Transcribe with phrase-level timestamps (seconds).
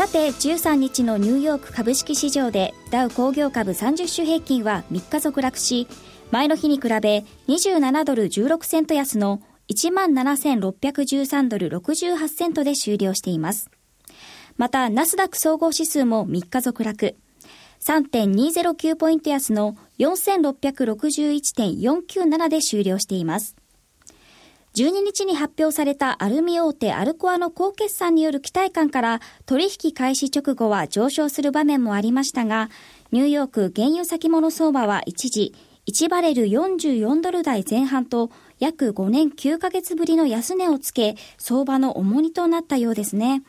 [0.00, 5.86] さて13日のニューヨーク株式市場でダウ工業株30種平均は3日続落し
[6.30, 13.70] 前の日に比べ27ドル16セント安の17,613ドル68セントで終了しています
[14.56, 17.14] また、ナスダック総合指数も3日続落。
[17.80, 23.59] 3.209ポイント安の4661.497で終了しています。
[24.74, 32.70] 12日に発表されたアルミ大手アルコアの高決算による期待感から取引開始直後は上昇する場面もありましたが、
[33.10, 35.54] ニューヨーク原油先物相場は一時
[35.88, 43.42] 1バレル44ドル台前半と約5年9ヶ月ぶりの安値をつけ、相場の重荷となったようですね。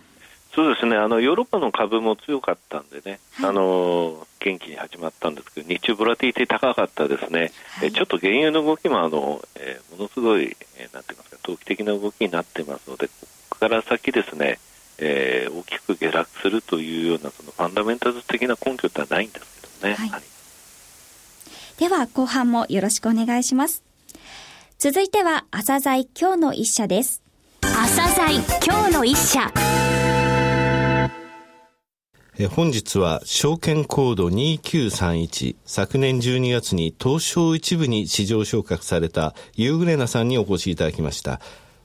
[0.53, 13.13] そうですねあのヨーロッパの株も強かったんでね、はい、あの元気に始まったんですけど、日中、ボラティティ高かったですね、はい、ちょっと原油の動きもあの、えー、ものすごい、えー、なんて言いますか、投機的な動きになってますので、こ
[13.52, 14.59] こから先ですね、
[14.97, 19.95] えー、大きく下落するというようなそのファンダメンタルズ的な根拠ってはないんですけどね。
[19.95, 20.22] はいはい、
[21.77, 23.83] では後半もよろしくお願いします。
[24.79, 27.22] 続いては朝鮮今日の一社です。
[27.61, 28.35] 朝鮮
[28.66, 29.52] 今日の一社。
[32.47, 41.42] 本日は証券コード2931昨年12月に東証一部に市場昇格されたユーグレナさんにお越しいただきました。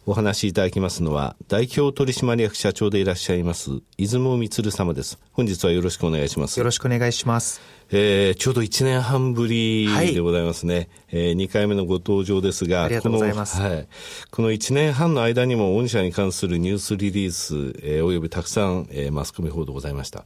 [0.09, 5.19] お話しいただきますのは代表取締役社長でいらっしゃいます出雲光様です。
[5.33, 6.59] 本日はよろしくお願いします。
[6.59, 7.61] よろしくお願いします。
[7.91, 13.21] えー、ちょうど1年半ぶりでございますね、はい、えー、2回目のご登場ですが、この
[14.51, 20.25] 1年半の間にも御社に関するニュースリリース、えー、およびたくさん、えー、マスコミ報道ございました。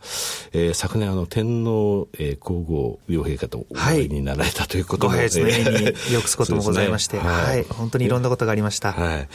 [0.52, 8.92] えー、昨年、あの、天皇、えー、皇后両陛下とお会いになられたということで、はい、ご拝によくすこともございまして、ね、はい、はい、本当にいろんなことがありました。
[8.92, 9.28] はい。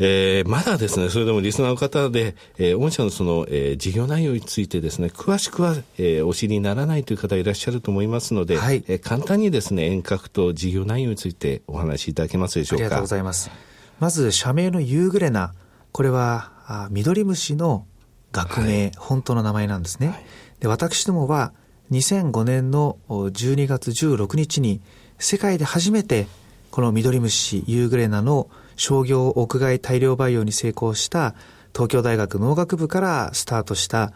[0.00, 12.84] えー、まだですね、それでもリスナーの方で、えー、御社のその、えー、事業内容についてですね、詳しくは、えー、お知りにならないという方いらっしゃると思いますので、で、はい、え簡単にですね、遠隔と事業内容についてお話しいただけますでしょうか？
[12.84, 13.50] ありがとうございます。
[13.98, 15.54] まず、社名のユーグレナ。
[15.92, 17.86] これは、あミドリムシの
[18.32, 20.08] 学名、はい、本当の名前なんですね。
[20.08, 20.24] はい、
[20.60, 21.52] で、私どもは、
[21.90, 24.80] 2005年の12月16日に、
[25.18, 26.26] 世界で初めて、
[26.70, 31.34] このミドリムシユーグレナの商業屋外大量培養に成功した
[31.74, 34.12] 東京大学農学部からスタートした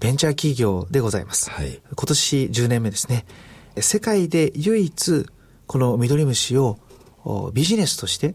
[0.00, 1.48] ベンチャー企業でございます。
[1.48, 3.24] はい、今年10年目ですね。
[3.78, 5.26] 世界で唯一
[5.66, 6.78] このミドリムシを
[7.54, 8.34] ビジネスとして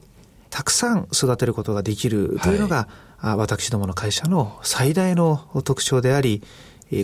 [0.50, 6.42] たくさん育てることができるというのが、はい、私どもの会社の最大の特徴であり、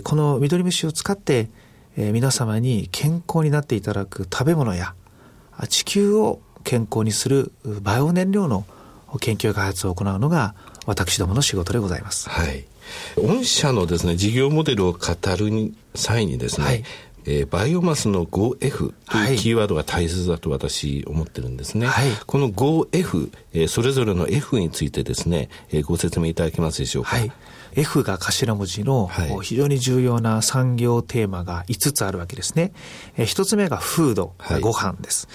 [0.02, 1.48] このミドリムシを使って
[1.96, 4.94] 皆様に健康になっていただく食べ物や
[5.68, 7.52] 地球を健康にする
[7.82, 8.64] バイオ燃料の
[9.20, 10.54] 研究開発を行うのが
[10.86, 12.28] 私どもの仕事でございます。
[12.28, 12.64] はい。
[13.16, 14.98] 御社のですね、事業モデルを語
[15.36, 16.84] る際にですね、はい、
[17.24, 21.86] えー、バイオマスの 5F というキーワードが大切だと私思ってるんですね。
[21.86, 27.16] はい、この 5F、えー、それぞれの F についてですね、えー、ご説明いただけますでしょうか？
[27.16, 27.32] はい
[27.76, 29.10] F が頭文字の
[29.42, 32.72] 非常に重要な産業テーマが5つあるわけですね。
[33.16, 35.28] 1つ目がフード、ご飯です。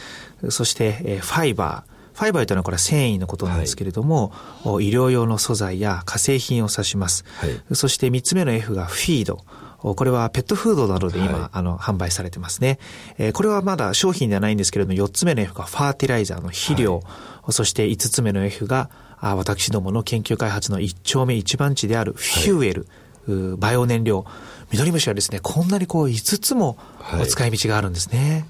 [0.47, 1.99] そしてファイバー。
[2.13, 4.33] ファイバーというのはこれは繊維のことなんですけれども、
[4.63, 7.23] はい、医療用の素材や化成品を指します。
[7.37, 9.39] はい、そして3つ目の F がフィード。
[9.81, 12.79] これはペットフードなどで今、はい、あの、販売されてますね。
[13.17, 17.01] えー、これはまだ商品ではないんですけれども、4つ目の F がファーティライザーの肥料、は
[17.49, 18.89] い、そして5つ目の F が、
[19.21, 22.87] あ私どもの研究開発の一丁目一番地であるフューエル、
[23.27, 24.25] はい、バイオ燃料。
[24.71, 26.77] 緑虫はですね、こんなにこう5つも
[27.21, 28.45] お使い道があるんですね。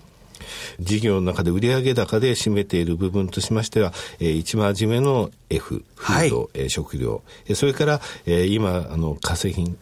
[0.80, 7.22] 事業の中で売上高で占めている部分としましては、えー、一番初めの F、フード、はい、えー、食料、
[7.56, 9.78] それから、えー、今、あの、化成品、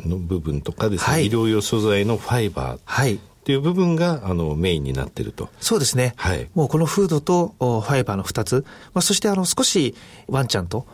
[0.00, 2.80] の部分とかですね、はい、医療用素材のファイバー。
[2.84, 5.48] はいっていう部分があのメインになっていると。
[5.58, 6.14] そうですね。
[6.16, 6.48] はい。
[6.54, 9.96] もうこのフードとファイバーの二つ、まあ、そしてあの少し
[10.28, 10.86] ワンちゃんと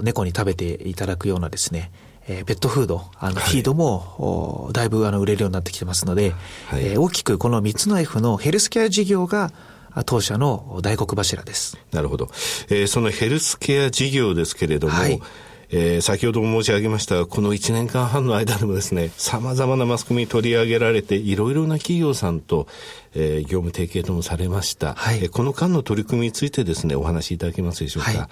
[0.00, 1.92] 猫に食べていただくようなですね、
[2.26, 6.32] えー、ペットフード、あの、フィードも、はい、だいぶあの売れるようになってきてますので、
[6.68, 9.52] はい、えー、大きくこの三つの F のヘルスケア事業が
[10.06, 11.76] 当社の大黒柱です。
[11.92, 12.28] なるほど。
[12.70, 15.20] えー、そのヘルスケア事業ですけれども、はい
[15.72, 22.66] えー、先ほども申し上げましたこの1年間半の間でもですね、様々なマスコミに取り上げられて、いろいろな企業さんと、
[23.14, 24.94] えー、業務提携ともされました。
[24.94, 28.10] はい、えー、この間の取り組みについてですね、お話しいただけますでしょうか？
[28.10, 28.26] はい、ま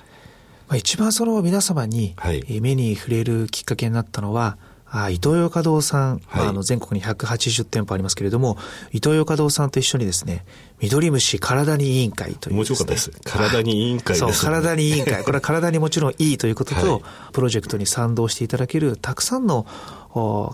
[0.70, 4.58] あ、一番その皆様に、はい、目に触れるきっかけになったのは、
[4.90, 8.56] あイトーヨーカドーさん、はい、あの全国に180店舗ありますけれども、
[8.92, 10.44] イトーヨーカドーさんと一緒にですね、
[10.80, 13.10] 緑虫体に委員会という、ね、面白かったです。
[13.24, 15.22] 体に委員会です、ね、そう、体に委員会。
[15.24, 17.02] これは体にもちろんいいということと、 はい、
[17.32, 19.66] プロジェクトに賛同していただけるたくさんの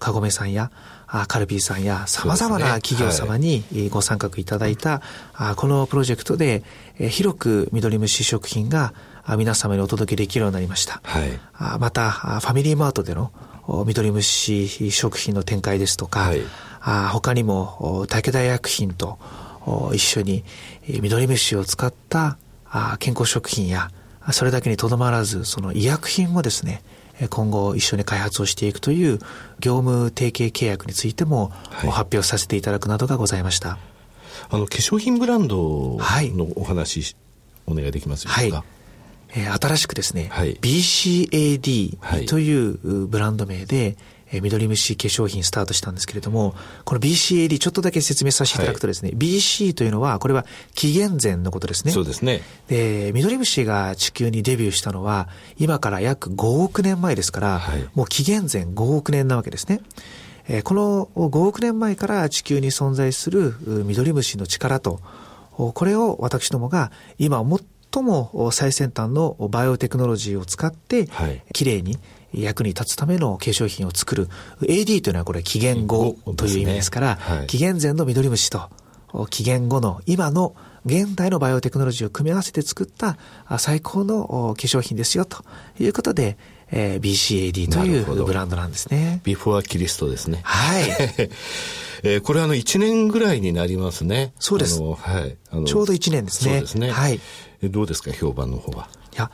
[0.01, 0.71] かごめさんや、
[1.07, 5.01] あカルビーさんや様々な企業様にご参画いただいた、
[5.33, 6.65] はい、このプロジェクトで
[6.99, 8.95] 広く緑虫食品が
[9.39, 11.01] 皆様にお届けできるようになりました。
[11.05, 13.31] はい、また、ファミリーマートでの
[13.69, 16.41] 緑虫食品の展開ですとか、はい、
[16.81, 19.19] あ他にも武田薬品と
[19.93, 20.45] 一緒に
[20.87, 22.37] 緑虫を使った
[22.99, 23.91] 健康食品や
[24.33, 26.83] それだけにとどまらずその医薬品もですね
[27.31, 29.19] 今後一緒に開発をしていくという
[29.61, 33.79] 業務提携契約についても発表させていただくなどがございました、はい、
[34.51, 35.57] あの化粧品ブランド
[35.99, 37.17] のお話、
[37.67, 38.74] お願いできますでしょうか、はい
[39.37, 43.97] えー、新しくですね、はい、BCAD というブランド名で、
[44.31, 46.55] えー、緑虫化粧品スタートしたんですけれども、
[46.85, 51.93] この BCAD ちょっとだけ説明させていただくとですね、はい、BC というのは、これは紀元前のことですね。
[51.93, 52.43] そうですね。
[52.69, 55.29] で、緑虫が地球にデビューしたのは、
[55.59, 59.81] 今から約5億年前ですから、はい、もう紀元前5億年なわけですね。
[60.47, 65.01] えー、この5億年前から地球に存在する緑虫の力と、
[65.57, 67.45] これを私どもが今
[67.95, 71.97] 最も最先端のバイオテクノロジーを使って、はい、きれいに
[72.33, 74.29] 役に立つための化粧品を作る。
[74.63, 78.69] AD というのはこれ紀元後という意味ですから、ねはい、紀元前の緑虫と
[79.31, 83.17] 紀元後の今の現代のバイオテクノロジーを組み合わせて作った
[83.59, 85.45] 最高の化粧品ですよと
[85.79, 86.37] いうことで、
[86.77, 89.21] えー、BCAD というブランドなんですね。
[89.23, 90.41] ビフォーキリストですね。
[90.43, 90.83] はい。
[92.03, 94.35] えー、これあの1年ぐらいになりますね。
[94.41, 94.83] そうです。
[94.83, 95.37] はい。
[95.67, 96.55] ちょうど1年ですね。
[96.55, 96.91] そうですね。
[96.91, 97.21] はい。
[97.63, 98.89] どうですか、評判の方は？
[99.15, 99.31] いや、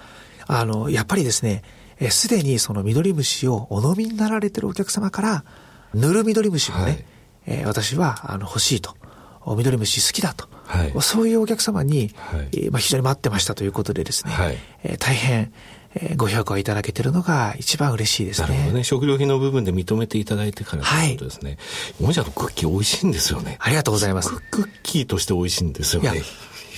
[0.47, 1.63] あの、やっぱりですね、
[2.11, 5.45] すでにその緑虫をお飲みになられてるお客様から、
[5.95, 7.05] 塗る緑虫をね、はい、
[7.47, 8.95] えー、私はあの欲しいと。
[9.47, 15.51] 緑虫好きだと、はい、そういうお客様に、はい、まあ、非常に待ってましたということでですね、はい、えー、大変、えー、
[16.17, 18.49] ご評価をいただけているのが一番嬉しいですね。
[18.49, 18.85] なるほどね。
[18.85, 21.51] 食料品の部分で認めていただいてからということですね。
[21.51, 21.57] は
[22.01, 22.03] い。
[22.07, 23.57] もじゃのクッキー美味しいんですよね。
[23.61, 24.31] ありがとうございます。
[24.51, 26.23] クッキーとして美味しいんですよね。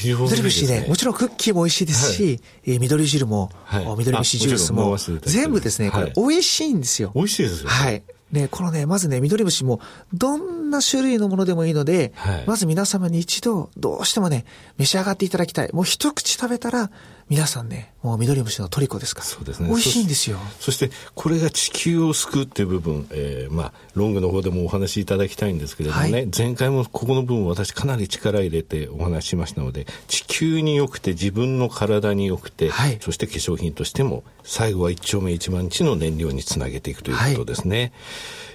[0.04, 7.12] 緑虫ね、もちろんクッキーも美味しいですし、はい、緑汁も、はい、緑虫ジュースも、全部ですね、これ美味しいんですよ。
[7.14, 7.70] 美味しいですよ、ね。
[7.70, 8.02] はい。
[8.32, 9.80] ね、このね、まずね、緑虫も、
[10.14, 14.46] どんな種類のものでもいいので、はい、まず皆様に一度、どうしてもね、
[14.78, 15.70] 召し上がっていただきたい。
[15.72, 16.90] もう一口食べたら、
[17.28, 19.26] 皆さんね、もう緑虫の虜ですから。
[19.26, 19.68] そうですね。
[19.68, 20.38] 美味しいんですよ。
[20.60, 37.80] そして、これが地球を救うっていう部分、えー、まあ、ロングの方でもお話しいただきたいんですけれどもね、はい、前回もここの部分私かなり力入れてお話ししましたので、地球に良くて自分の体に良くて、はい、そして化粧品としても、最後は一丁目一番地の燃料につなげていくということですね。
[37.80, 37.92] はい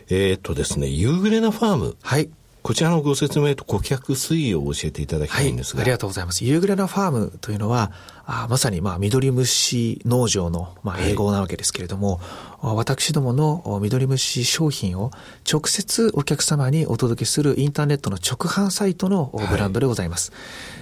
[0.09, 1.98] えっ、とですね、夕暮れなファーム。
[2.01, 2.30] はい。
[2.68, 6.44] こちらのご説明と顧客推移を教えていただきたいんですが、はい、ありがとうございます。
[6.44, 7.94] 夕暮れなファームというのは、
[8.25, 12.19] あまさにまあ緑虫農場のまあ英語なわけですけれども、
[12.59, 15.12] はい、私どもの緑虫商品を
[15.50, 20.32] 直接お客様にお届けするインターネットの直販サイトのブランドでございます。
[20.32, 20.38] は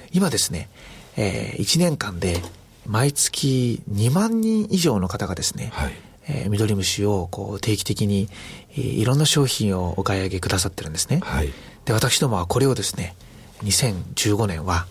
[0.08, 0.70] い、今ですね、
[1.18, 2.42] えー、1年間で
[2.88, 5.94] 毎月2万人以上の方がですね、はい
[6.28, 8.30] えー、緑虫をこう定期的に、
[8.72, 11.20] えー、いろんな商品をお買い上げくださってるんですね。
[11.24, 11.52] はい、
[11.86, 13.16] で、私どもはこれをですね、
[13.64, 14.88] 2015年は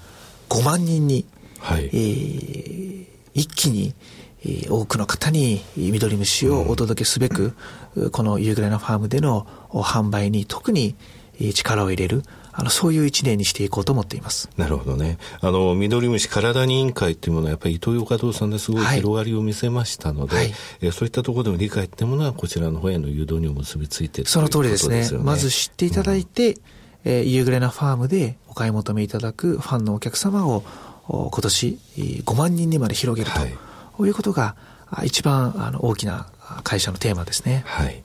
[0.48, 1.26] 5万人に、
[1.58, 3.94] はい、えー、一気に、
[4.44, 7.56] えー、多くの方に緑虫をお届けすべく、
[7.96, 10.94] うん、この夕暮れのファームでの販売に特に
[11.54, 12.22] 力を入れる、
[12.56, 14.48] あの、そういう一年にしていこうと思っています。
[14.56, 15.18] なるほどね。
[15.40, 25.02] あの、緑虫体に委員会っていうものは、やっぱり伊藤洋華堂さんですごい広がりを見せましたので、はい、えそういったところでの理解っていうものは、こちらの方への誘導にも結びついてその通りですね。
[25.02, 26.60] すねまず知っていただいて、うん、
[27.06, 30.62] えー、夕暮れなファームでお買い求めいただくファンのお客様を、
[31.08, 34.54] 今年5万人にまで広げると、はい、いうことが、
[35.02, 36.28] 一番あの大きな
[36.62, 37.64] 会社のテーマですね。
[37.66, 38.04] はい。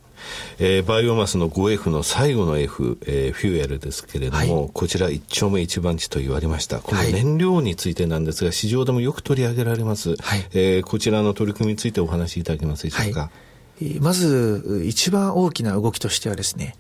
[0.62, 6.80] えー、バイオマスの 5F の最後の F、えー、フューエルですけれども、はい、こちら一丁目一番地と言われました。
[6.80, 10.18] この燃料についてなんですが、市場でもよく取り上げられます。
[10.18, 13.20] はい、えー、こちらの取り組みについてお話しいただけますでしょうか？
[13.22, 13.32] は
[13.82, 16.76] い、まず、一番大きな動きとしてはですね、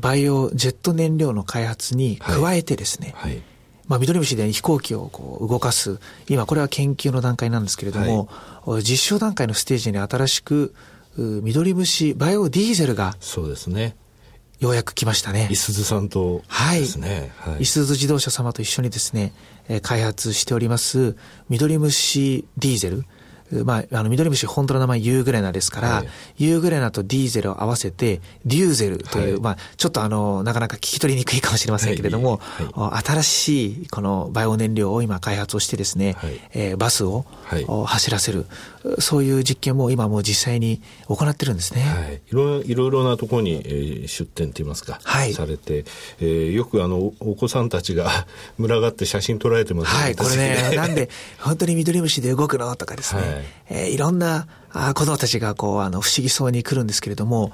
[0.00, 3.42] バイオジェット燃料の開発に加えてですね、はい、
[3.88, 8.30] まあ、緑虫で飛行機をこう動かす、今これは研究の段階なんですけれども、
[8.64, 10.74] はい、実証段階のステージに新しく
[11.16, 13.96] 緑虫バイオディーゼルがそうですね
[14.60, 15.48] ようやく来ましたね。
[15.52, 17.30] いすずさんとですね。
[17.36, 17.62] はい。
[17.62, 19.32] いすず自動車様と一緒にですね、
[19.68, 21.16] え開発しております、
[21.48, 23.04] 緑虫ディーゼル。
[23.64, 26.08] まあ、あの、緑虫本当の名前ユーグレナですから、はい、
[26.44, 37.24] ユーグレナとディーゼルを合わせて、デューゼルという、はい、まあ、ちょっとあの、なかなか聞き取りにくいかもしれませんけれども、はい、新しいこのバイオ燃料を今開発をしてですね、はい、えー、バスを、
[37.86, 38.46] 走らせる、
[38.98, 41.82] そういう実験も今もう実際に行ってるんですね。
[41.82, 42.14] はい。
[42.14, 45.84] いろいろいろなところに、えー、出展といいますか、はい、されて、
[46.20, 48.26] えー、よくあの、お子さんたちが
[48.58, 52.68] 群がって写真撮られてますはい、これね、なんで、本当に緑虫で動くの？
[52.76, 53.37] とかですね、はい、
[53.68, 57.52] えー、いろんなあ子供たちがこう、あの、不思議そうに来るんですけれども、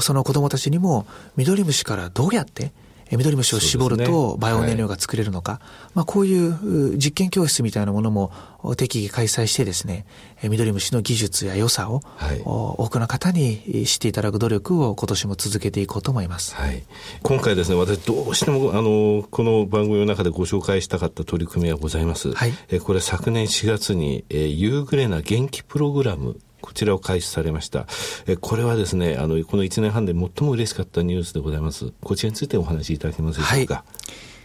[0.00, 1.06] その子供たちにも、
[1.36, 2.72] ミドリムシからどうやって、
[3.10, 8.32] 緑虫を絞るとバイオ燃料が作れるのか、ねはい、まあ、こういう実験教室みたいなものも
[8.76, 10.06] 適宜開催してですね、
[10.42, 16.56] 緑虫の技術や良さを、はい、多くの方に知っていただく努力を今年も続けていこうと思います。
[16.56, 16.82] はい、
[17.22, 22.32] 今回ですね、私どうしてもあのこの番組の中でご紹介したかった取り組みがございます。
[22.32, 27.86] はい、えこれ昨年4月に、え夕暮れな元気プログラムこちらを開始されました。
[28.26, 31.92] えこれはですね、あの、この1年半で最も嬉しかったニュースでございます。
[32.02, 33.74] こちらについてお話しいただけますでしょうか？
[33.74, 33.84] はい、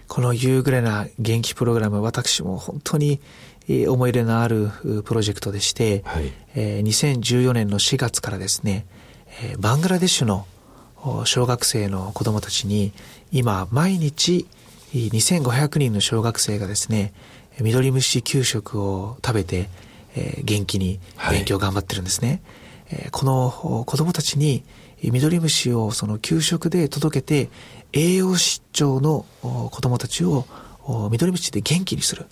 [0.07, 3.19] この夕暮れな元気プログラム、私も本当に
[3.87, 4.69] 思い入れのある
[5.05, 8.85] プロジェクトでして、はい、えー、2014年の4月からですね、
[9.43, 10.45] えー、バングラデシュの
[11.25, 12.91] 小学生の子供たちに
[13.31, 14.45] 今毎日
[14.93, 17.13] 2500人の小学生がですね
[17.59, 19.69] 緑虫給食を食べて
[20.15, 20.99] えー、元気に
[21.29, 22.41] 勉強頑張ってるんですね。
[22.89, 24.63] はい、えー、この子供たちに
[25.03, 27.49] 緑虫をその給食で届けて
[27.93, 30.45] 栄養失調の子供たちを
[31.11, 32.25] 緑虫で元気にする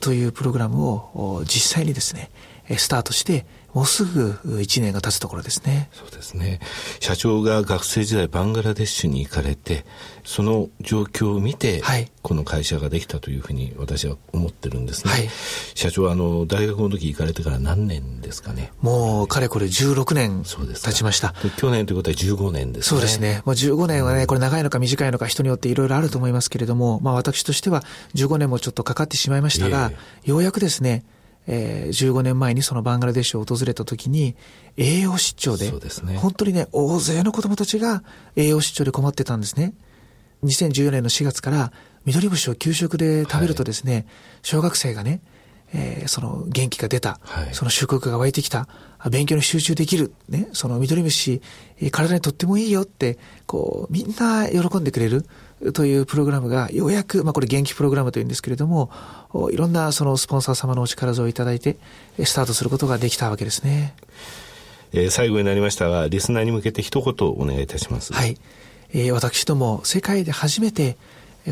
[0.00, 2.30] というプログラムを実際にですね、
[2.76, 5.88] スタートしてもうすぐ1年が経つところですね。
[5.92, 6.60] そうですね。
[6.98, 9.84] 社長が学生時代バングラデシュに行かれて、
[10.24, 15.12] その状況を見て、はい、この会社ができたというふうに私は思ってるんですね。
[15.12, 15.28] はい、
[15.74, 18.72] 社長はあの大学の時行かれてから何年ですかね。
[18.80, 21.34] もうかれこれ16年経ちました。
[21.56, 22.88] 去年ということは15年ですね。
[22.88, 23.42] そうですね。
[23.44, 27.82] もう15年はね、これ長いのか短いのか人によっていろいろあると思いますけれども、まあ私としては
[28.14, 29.92] 15年もちょっとかかってしまいましたが、
[30.24, 31.04] ようやくですね、
[31.46, 34.36] えー、15年前にそのバングラデシュを訪れた時に
[34.76, 38.02] 栄養失調で、ね、本当にね、大勢の子供たちが
[38.36, 39.74] 栄養失調で困ってたんですね。
[40.44, 41.72] 2014年の4月から
[42.04, 44.06] 緑虫を給食で食べるとですね、はい、
[44.42, 45.20] 小学生がね、
[45.72, 48.68] えー、その元気が出た、はい、その収穫が湧いてきた、
[49.10, 51.40] 勉強に集中できる、ね、その緑虫、
[51.90, 55.26] 体にとってもいいよって、こう、みんな喜んでくれる
[55.74, 58.90] というプログラムが、ようやく、まあこれ元気プログラムというんですけれども、
[59.50, 61.76] いろんなそのスポンサー様のお力添えをいただいて、
[62.24, 63.94] スタートすることができたわけですね。
[64.92, 68.12] えー、最後になりましたが、リスナーに向けて一言お願いいたします。
[68.12, 68.36] はい。
[68.92, 70.96] えー、私ども、世界で初めて、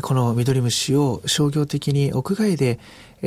[0.01, 2.79] この緑虫を商業的に屋外で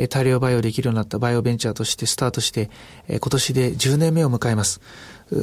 [0.09, 2.69] 大量培養できるようになったバイオベンチャーとしてスタートして、
[3.09, 4.81] 今年で10年目を迎えます。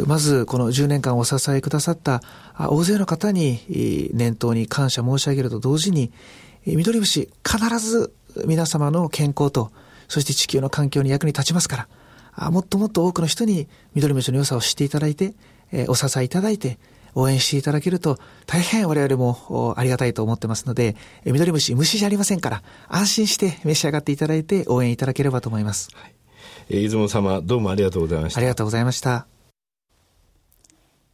[0.07, 2.23] まずこの10年間お支えくださった
[2.59, 6.11] 大勢の方に念頭に感謝申し上げると同時に、
[6.67, 8.13] 緑虫必ず
[8.47, 9.73] 皆様の健康と、
[10.09, 11.89] そして地球の環境に役に立ちますか
[12.37, 15.35] ら、もっともっと多くの人に緑虫の良さを知っていただいて、
[15.89, 16.79] お支えいただいて、
[17.15, 25.91] 応援していただけると大変我々もありがたいと思ってますので、緑虫虫じゃありませんから、安心して召し上がっていただいて応援いただければと思います。
[25.95, 26.15] はい、
[26.71, 28.39] えー、出雲様、どうもありがとうございました。
[28.39, 29.27] ありがとうございました。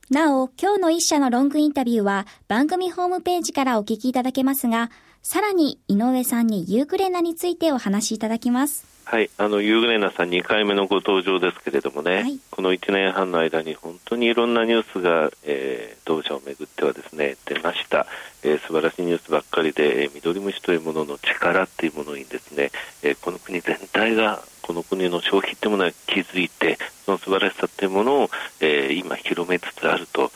[0.08, 4.90] なお、今日の一社のロングインタビューは番組ホームページからお聞きいただけますが、
[5.22, 8.95] さらに井上さんにユーグレナについてお話しいただきます。
[9.08, 18.08] はい、あのユーグレナさん2回目のご登場ですけれどもね、はい、この1年半の間に本当にいろんなニュースが、えー、同社をめぐってはですね出ました、
[18.42, 22.72] えー、素晴らしいニュースばっかりで、えー、ミドリムシというものの力っていうものにですね、
[23.04, 30.32] えー、この国全体がこの国の消費っていうものは気づいてその素晴らしさっていうものを、えー、今広めつつあると。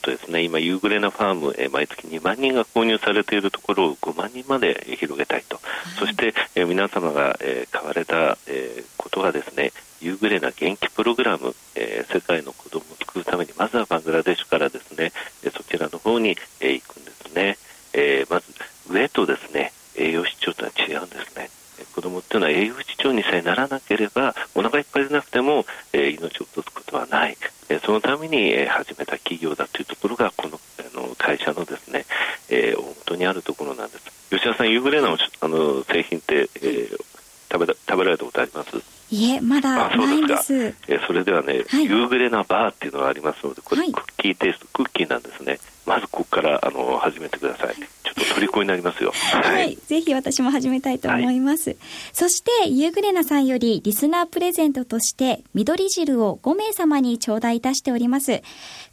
[0.00, 15.12] ことですね、今、夕暮れなファーム、えー、毎月2万人が購入されているところを5万人まで広げたいと、はい、そして、えー、皆様が、えー、買われた、えー、ことがですね、夕暮れな元気プログラム、えー、世界の子どもを救うために、まずはバングラデシュからですね、
[15.44, 17.58] えそちらの方に、えー、行くんですね。
[17.92, 18.46] えー、まず、
[18.88, 21.50] 上とですね、栄養失調とは違うんですね。
[21.94, 27.39] 子供っていうのは栄養失調にさえならなければお腹いっぱいでなくても、えー、命を落とすことはない、えー、
[27.90, 32.04] そのために、えー、始めた企業だというところがこのあの会社のですね、
[32.48, 34.04] えー、本当にあるところなんです。
[34.30, 36.88] 吉田さんユーグレナのあの製品って、えー、
[37.52, 38.80] 食べ食べられたことあります？
[39.10, 40.54] いえまだないんです。
[40.86, 45.58] えそそれではね、はい、夕暮れなバーっていうのがありますので、これ、クッキーテイスト、クッキーなんですね。
[45.84, 47.18] まずここからあの始
[48.40, 49.12] 虜になりますよ。
[49.14, 51.70] はい、はい、ぜひ私も始めたいと思います。
[51.70, 51.78] はい、
[52.12, 58.42] そして、夕暮れなさんよりリスナープレゼントとして、緑汁を5名様に頂戴いたしております。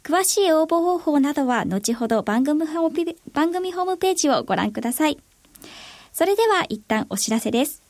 [0.02, 5.18] 詳しい応募方法などは、後ほど番組ホーム番組ホームページをご覧ください。
[6.12, 7.82] それでは一旦お知らせです。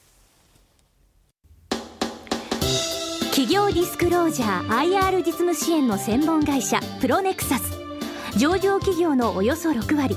[3.31, 7.79] 企業ディスクロージャー IR 実務支援の専門会社プロネクサス
[8.37, 10.17] 上場企業のおよそ6割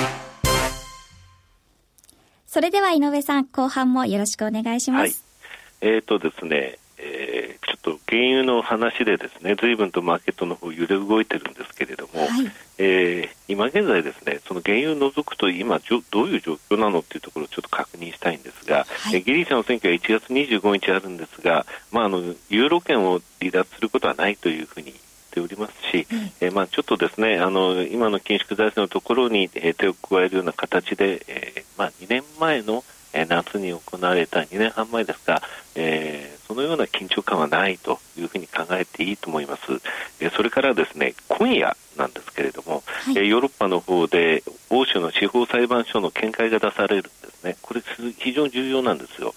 [2.51, 5.23] それでは井上さん、後半もよろしくお願いします。
[5.81, 24.93] はい、えっ、ー、とですね、えー、ちょっと原油の話でですね、随分とマーケットの方揺れ動いてるんですけれども、はい、えー、今現在ですね、その原油を除くと今どういう状況なのっていうところをちょっと確認したいんですが、はい、ギリシャの選挙は1月25日あるんですが、まああのユーロ圏を離脱することはないというふうに
[25.31, 32.83] っておりますし、うん、えー、まあ、ちょっとですねあの今の緊縮財政のところに、えー、手を加えるような形で、えー、まあ、2年前の、
[33.13, 35.41] え夏に行われた2年半前ですが、
[35.75, 39.63] えそのような緊張感はないというふうに考えていいと思います。
[40.21, 47.57] えそれからですね今夜なんですけれども、はい、えヨーロッパの方で欧州の司法裁判所の見解が出されるんですね。
[47.61, 47.81] これ
[48.17, 49.33] 非常に重要なんですよ。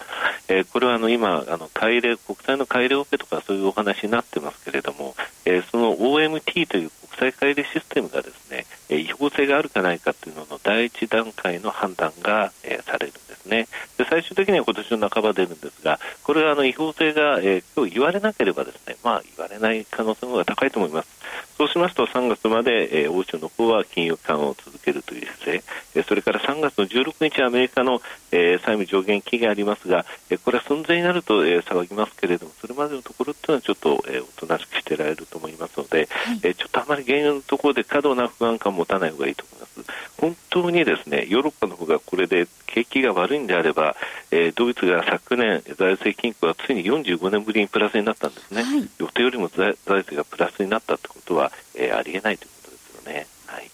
[0.48, 13.12] えー、これはあの今あの改例国際の改良オペとかそういうお話になってますけれども、えー、その OMT という国際改例システムがですね、えー、違法性があるかないかというのの第一段階の判断が、えー、される。
[13.44, 13.68] ですね。
[13.98, 21.14] で最終的には今年の半ば出るんですがこれはあの違法性が、えー、今日言われなければですねまあ言われない可能性の方が高いと思います。
[21.56, 25.62] そうしますと3月まで、えー、欧州の方は金融緩和を続けるという姿勢、
[25.94, 28.00] えー、それから3月の16日アメリカの、
[28.32, 39.73] えー、債務上限期限ありますが、えー、これは寸前になると、えー、騒ぎますけれどもそれまでのところっていうのはちょっと、えー、おとなしくしてられると思いますので、はい、えー、ちょっとあまり原油のところで過度な不安感を持たない方がいいと思います。
[40.18, 43.96] 本当にですねヨーロッパの方がこれで景気が悪いんであれば、
[44.30, 53.26] えー、ドイツが昨年財政均衡はついに45年ぶりにプラスになったんですね、はい、予定よりも財政がプラスになったということは、えー、ありえないということですよね。
[53.46, 53.70] はい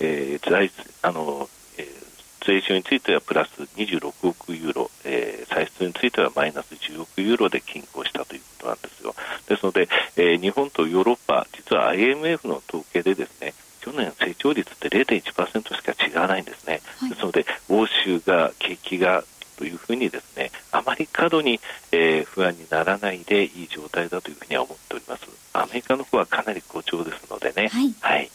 [0.00, 0.70] えー、財
[1.02, 2.02] あのえー
[2.44, 9.14] 税収についてはプラス26億ユーロ、えー、歳出についてはマイナス10億ユーロで均衡したということなんですよ。
[9.48, 13.54] ですので、えー、日本とヨーロッパ、実は IMF の統計でですね、
[13.92, 19.22] 去年成長率って0.1%しか違わないんですね、はい、ですので欧州が景気が
[19.58, 21.60] というふうにですねあまり過度に、
[21.92, 25.28] えー、不安にならないでいい状態だというふうには思っております。
[25.52, 27.68] アメリカの方はかなり好調ですのでね。
[27.68, 28.30] はい、はい、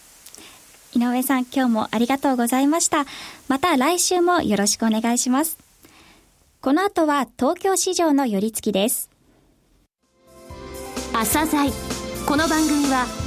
[0.93, 3.05] 井上さん今日もありがとうございました。
[3.47, 5.57] また来週もよろしくお願いします。
[6.61, 9.09] この後は東京市場の寄り付きです。
[11.13, 11.71] 朝鮮。
[12.27, 13.26] この番組は